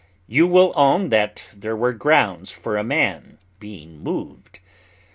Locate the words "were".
1.75-1.93